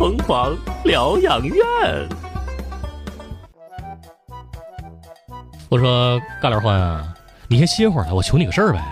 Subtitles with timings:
[0.00, 1.62] 疯狂疗养院。
[5.68, 7.06] 我说干点欢啊，
[7.48, 8.82] 你先歇会儿来，我求你个事儿呗。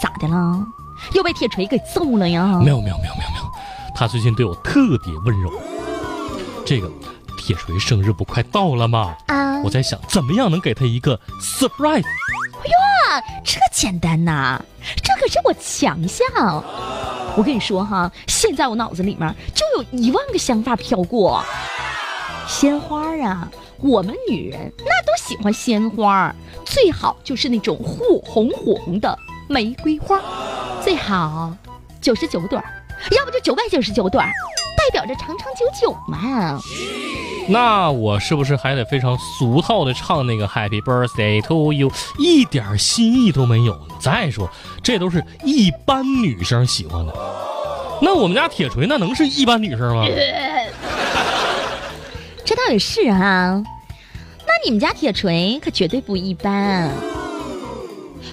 [0.00, 0.66] 咋的了？
[1.14, 2.58] 又被铁锤给揍了呀？
[2.64, 3.44] 没有没有没有没有没有，
[3.94, 5.52] 他最近对我特别温柔。
[6.66, 6.90] 这个
[7.38, 9.14] 铁锤生日不快到了吗？
[9.28, 12.02] 啊，我在想怎么样能给他一个 surprise。
[12.02, 14.60] 哎呀，这简单呐，
[15.00, 16.26] 这可是我强项。
[17.36, 21.42] 我跟你说哈，现在我脑子里面就有一万个想法飘过。
[22.46, 23.48] 鲜花啊，
[23.78, 29.16] 我们女人那都喜欢鲜花，最好就是那种火红红的
[29.48, 30.20] 玫瑰花，
[30.82, 31.56] 最好
[32.00, 32.60] 九十九朵，
[33.16, 36.60] 要不就九百九十九朵，代表着长长久久嘛。
[37.50, 43.78] 那我是不是还得非常俗套的唱那个 Happy Birthday to you，一点新意都没有？
[44.00, 44.48] 再说，
[44.82, 47.12] 这都是一般女生喜欢的。
[48.02, 50.06] 那我们家铁锤那能是一般女生吗？
[52.44, 53.62] 这倒也是啊，
[54.46, 56.90] 那你们家铁锤可绝对不一般。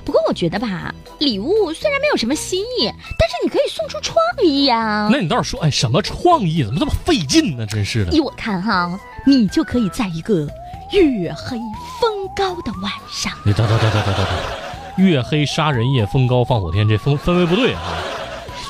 [0.05, 5.09] 不过我觉得吧，礼物虽然没有什么新意，但是你可以送出创意呀。
[5.11, 6.63] 那你倒是说，哎，什么创意？
[6.63, 7.65] 怎么这么费劲呢？
[7.65, 8.11] 真是的。
[8.11, 10.47] 依我看哈，你就可以在一个
[10.91, 11.57] 月黑
[11.99, 17.81] 风高的晚上，你等等等等等等等，月黑杀人夜，风高放火天，这氛氛围不对啊。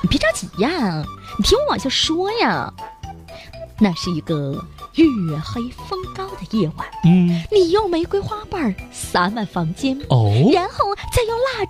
[0.01, 1.03] 你别着急呀，
[1.37, 2.73] 你听我往下说呀。
[3.79, 4.53] 那是一个
[4.95, 5.05] 月
[5.37, 10.85] 黑风高的夜晚，嗯，你用玫瑰花瓣儿洒满房间，哦，然后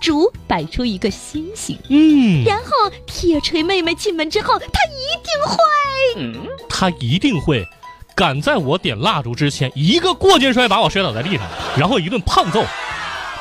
[0.00, 2.64] 再用蜡烛摆出一个星星，嗯，然后
[3.06, 7.66] 铁锤妹妹进门之后，她一定会，她一定会
[8.14, 12.64] 赶在我点蜡烛之前，一个过肩摔把我摔倒在地上，然后一顿胖揍。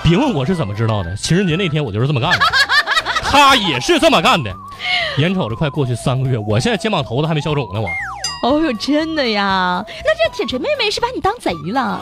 [0.04, 2.40] 别问我是怎么知道的，情人节那天我就是这么干的，
[3.24, 4.54] 他也是这么干的。
[5.18, 7.90] 眼瞅着快过去三个月，我现在肩膀头子还没消肿呢，我。
[8.44, 9.84] 哦哟，真的呀？
[10.06, 12.00] 那这铁锤妹妹是把你当贼了？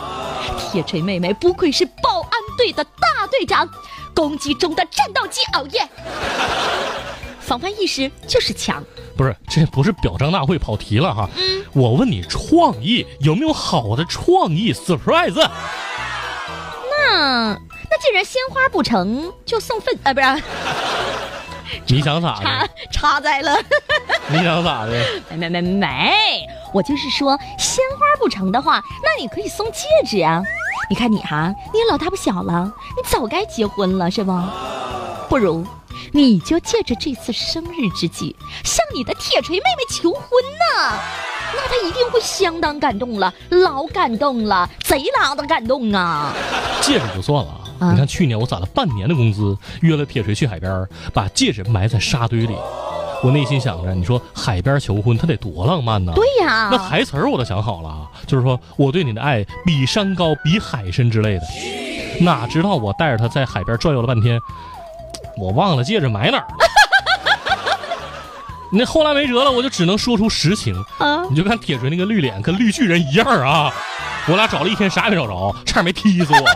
[0.71, 3.67] 铁锤妹妹不愧是保安队的大队长，
[4.15, 5.87] 攻击中的战斗机熬夜，
[7.41, 8.81] 防范意识就是强。
[9.17, 11.29] 不是，这不是表彰大会跑题了哈。
[11.35, 15.35] 嗯，我问你，创意有没有好的创意 surprise？
[16.97, 20.43] 那那既然鲜花不成就送粪啊，不是？
[21.87, 22.69] 你想咋插的？
[22.91, 23.57] 插在了。
[24.29, 25.05] 你想咋的？
[25.29, 26.13] 没没没没，
[26.73, 30.41] 我就是说，鲜花不成的话，那你可以送戒指啊。
[30.89, 34.31] 你看你哈，你也老大不小了，你早该结婚了是不？
[35.27, 35.65] 不如
[36.11, 40.99] 你就借着这次生日之际，向你的铁锤妹妹求婚呐、
[41.55, 46.31] 那她一定会相当感动了，老感动了，贼拉的感动啊！
[46.81, 52.55] 戒指就算了啊，啊你看去年我攒了半年的工资，约了铁锤去海边，把戒指埋在沙堆里。
[53.23, 56.13] 我内心想着，你说海边求婚，他得多浪漫呢！
[56.15, 61.41] 对呀、那台词儿我都想好了啊，就是说我对你的爱比山高，比海深之类的。
[62.21, 64.39] 哪知道我带着他在海边转悠了半天，
[65.37, 66.47] 我忘了戒指埋哪儿了。
[68.71, 70.75] 那后来没辙了，我就只能说出实情。
[70.97, 73.73] 啊，你就看铁锤那个绿脸，跟绿巨人一样啊！
[74.27, 76.45] 我俩找了一天，啥也没找着，差点没踢死我。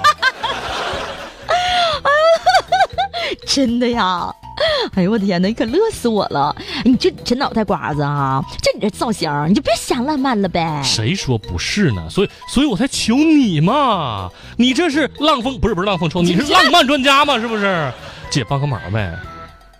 [3.46, 4.34] 真的呀！
[4.96, 6.56] 哎呦我的天哪，你可乐死我了！
[6.84, 10.82] 你这这脑袋瓜子啊，就你这造型，你就别瞎浪漫了呗。
[10.84, 12.08] 谁说不是呢？
[12.10, 14.30] 所以，所以我才求你嘛！
[14.58, 17.40] 你这是浪风，不是不是浪风抽，你是浪漫专家嘛？
[17.40, 17.92] 是不是？
[18.30, 19.18] 姐帮个忙呗！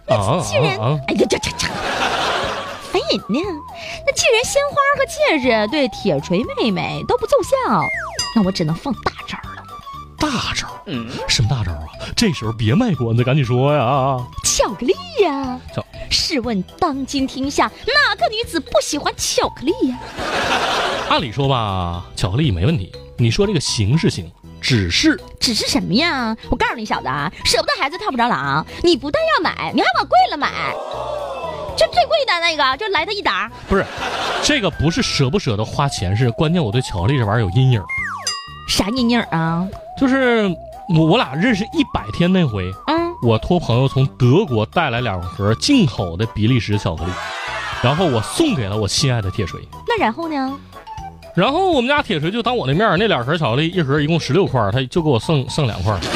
[0.08, 0.98] 啊既然，啊！
[1.08, 1.68] 哎呀，这这这，
[2.92, 3.40] 烦人呢。
[4.06, 7.86] 那既然鲜花和戒指对铁锤妹妹都不奏效，
[8.36, 9.64] 那我只能放大招了。
[10.18, 10.68] 大招？
[11.28, 11.86] 什么大招啊？
[12.16, 14.18] 这时候别卖关子，赶紧说呀！
[14.44, 15.86] 巧克力呀巧！
[16.10, 19.98] 试问当今天下哪个女子不喜欢巧克力呀？
[21.10, 22.92] 按理说吧，巧克力没问题。
[23.18, 26.36] 你说这个行是行，只是只是什么呀？
[26.50, 28.66] 我告诉你小子啊，舍不得孩子套不着狼。
[28.84, 30.50] 你不但要买，你还往贵了买。
[31.78, 33.50] 就最贵的那个，就来它一打。
[33.68, 33.86] 不是
[34.44, 37.82] 这个不是舍不舍得花钱，是关键我对巧克力这玩意儿有阴影。
[38.68, 39.68] 啥阴影啊？
[39.98, 40.50] 就是
[40.98, 47.12] 我我俩认识一百天那回，嗯，我托朋友从德国带来两盒进口的比利时巧克力，
[47.84, 49.62] 然后我送给了我心爱的铁锤。
[49.88, 50.60] 那然后呢？
[51.36, 56.00] 然后我们家铁锤就当我的面儿，那两盒巧克力一盒一共十六块儿，他就给我剩剩两块儿。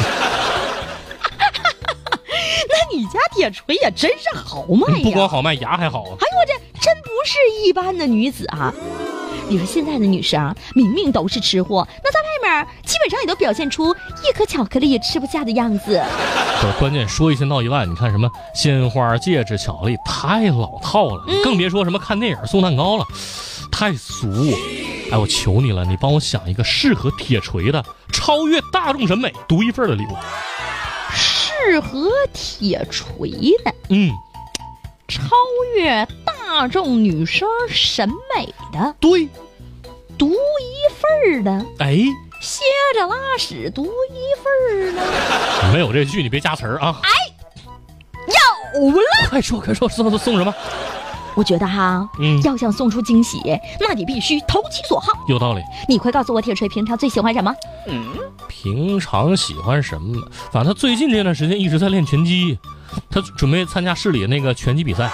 [2.68, 5.04] 那你家铁锤也真是豪迈呀！
[5.04, 6.00] 不光好卖，牙还好。
[6.00, 8.74] 哎呦我这真不是一般的女子啊！
[9.50, 13.94] 你说现在的女生啊明明都是吃货，那在外面基本上也都表现出
[14.28, 16.04] 一颗巧克力也吃不下的样子。
[16.62, 23.06] 不是，关键说一千道一万，你看什么鲜花、戒指、巧克力，太老套了，嗯更别说什么看电影送蛋糕了。
[23.72, 24.28] 太俗。
[25.12, 30.16] 哎，我求你了，你帮我想一个适合铁锤的、超越大众审美、独一份的礼物。
[31.14, 33.30] 适合铁锤
[33.64, 34.12] 的，嗯，
[35.08, 35.28] 超
[35.76, 36.08] 越
[36.46, 39.28] 大众女生审美的，对，
[40.18, 40.36] 独一
[40.94, 41.96] 份儿的，哎，
[42.42, 42.64] 歇
[42.94, 43.90] 着拉屎独一
[44.44, 47.00] 份儿的， 没有这句你别加词儿啊！
[47.02, 47.10] 哎
[48.76, 49.02] 有了。
[49.30, 50.54] 快说快说，送送什么？
[51.36, 53.40] 我觉得哈，嗯要想送出惊喜，
[53.80, 55.14] 那你必须投其所好。
[55.28, 55.62] 有道理。
[55.88, 57.54] 你快告诉我，铁锤平常最喜欢什么？
[57.88, 58.06] 嗯
[58.48, 60.22] 平常喜欢什么？
[60.52, 62.60] 反正他最近这段时间一直在练拳击，
[63.10, 65.10] 他准备参加市里那个拳击比赛。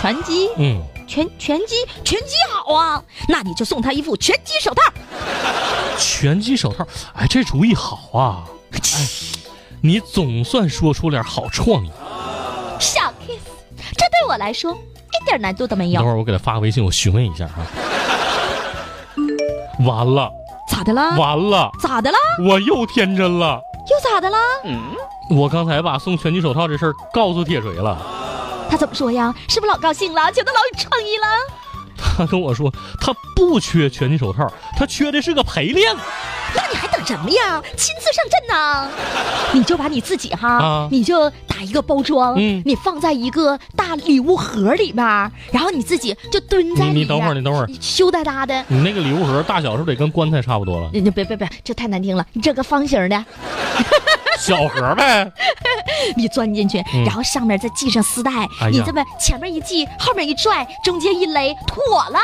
[0.00, 3.04] 拳击，嗯，拳拳击，拳击好啊！
[3.28, 4.82] 那你就送他一副拳击手套。
[5.98, 8.44] 拳击手套，哎，这主意好啊！
[8.72, 8.80] 哎，
[9.82, 11.90] 你总算说出点好创意。
[12.78, 13.44] 小 kiss，
[13.76, 16.00] 这对我来说一点难度都没有。
[16.00, 17.62] 等会儿我给他发个微信，我询问一下哈。
[19.84, 20.30] 完了，
[20.66, 21.14] 咋的了？
[21.18, 22.16] 完了，咋的了？
[22.48, 23.60] 我又天真了。
[23.90, 24.38] 又咋的了？
[24.64, 24.80] 嗯
[25.30, 27.96] 我刚才把送拳击手套这事儿告诉铁锤了，
[28.70, 29.34] 他怎么说呀？
[29.48, 30.30] 是不是老高兴了？
[30.32, 31.26] 觉得老有创意了？
[32.16, 35.94] 他跟我说他不缺拳击手套，他缺的是个陪练。
[36.54, 37.62] 那你还等什么呀？
[37.76, 38.88] 亲自上阵呐！
[39.52, 46.86] 你就把你自己哈，啊你就打一个包装，嗯你放在一个大礼物盒里边儿，然后你自己就蹲在。
[46.86, 48.64] 你你等会儿，你等会儿，羞答答的。
[48.68, 50.88] 你那个礼物盒大小是不是得跟棺材差不多了？
[50.92, 52.26] 你你别别别，这太难听了！
[52.32, 53.24] 你这个方形的，
[54.40, 55.30] 小盒呗。
[56.16, 62.18] 你钻进去，嗯然后上面再系上丝带，哎你这么前面一系，后面一拽，中间一勒，妥了。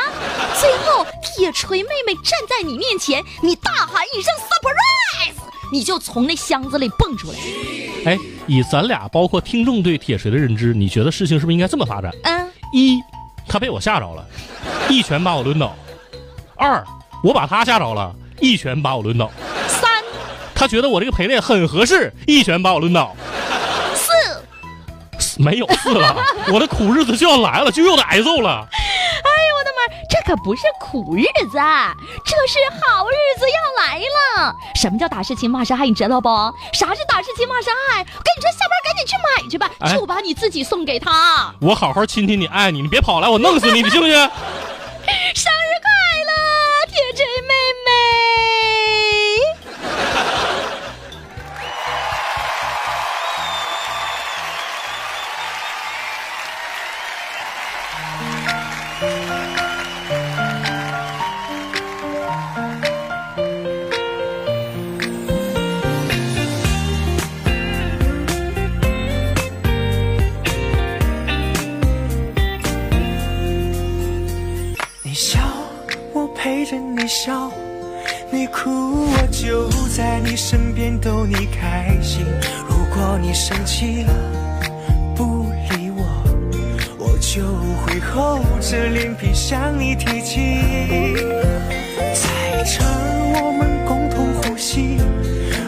[0.59, 5.33] 最后，铁锤妹妹站在你面前，你大喊一声 “surprise”，
[5.71, 7.37] 你就从那箱子里蹦出来。
[8.05, 8.17] 哎，
[8.47, 12.11] 以咱俩包括听众对铁锤的认知，你觉得事情是不是应该这么发展？
[12.23, 12.99] 嗯，一，
[13.47, 14.25] 他被我吓着了，
[14.89, 15.69] 一拳把我抡倒；
[16.55, 16.83] 二，
[17.23, 19.31] 我把他吓着了，一拳把我抡倒。
[20.57, 23.15] 三他觉得我这个陪练很合适，一拳把我抡倒。
[23.93, 24.11] 四，
[25.37, 26.15] 没有四了，
[26.51, 28.67] 我的苦日子就要来了，就又得挨揍了。
[28.71, 30.05] 哎呦我的妈！
[30.09, 31.93] 这可不是苦日子，啊
[32.25, 34.55] 这是好日子要来了。
[34.75, 35.85] 什么叫打是亲，骂是爱？
[35.85, 36.27] 你知道不？
[36.73, 37.99] 啥是打是亲，骂是爱？
[37.99, 41.53] 我跟你说，下班赶紧去买去吧，哎就把你自己送给他。
[41.61, 44.15] 我好好亲亲你，爱你，你别跑来，我弄死你，你信不信？
[45.33, 45.51] 生
[78.79, 82.25] 我就在你身边逗你开心。
[82.69, 84.13] 如果你生气了，
[85.15, 86.03] 不理我，
[86.97, 87.43] 我就
[87.83, 90.61] 会厚着脸皮向你提起。
[92.13, 92.83] 在这，
[93.39, 94.97] 我们共同呼吸，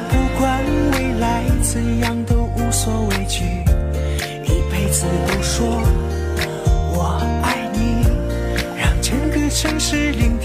[0.10, 0.64] 不管
[0.94, 3.44] 未来怎样都无所畏惧，
[4.46, 5.82] 一辈子都说
[6.94, 8.08] 我爱你。
[8.78, 10.39] 让整个城市聆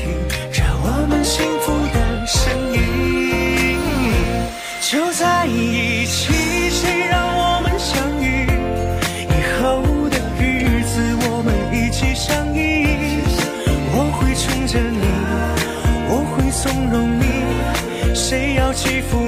[18.84, 19.23] 谁要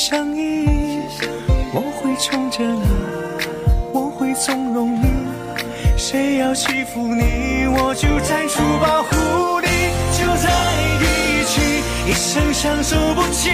[0.00, 0.64] 相依
[1.74, 2.88] 我会宠着你
[3.92, 5.04] 我会纵容你
[5.94, 9.68] 谁要欺负你我就站出保护你
[10.16, 10.48] 就在
[11.02, 13.50] 一起一生相守不弃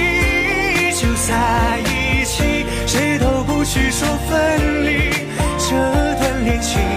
[0.95, 5.11] 就在一起谁都不许说分离
[5.59, 5.75] 这
[6.15, 6.96] 段恋情